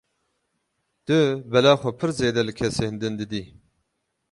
Tu 1.05 1.19
bela 1.51 1.73
xwe 1.81 1.91
pir 1.99 2.11
zêde 2.19 2.41
li 2.47 2.53
kesên 2.59 2.93
din 3.01 3.13
didî. 3.19 3.43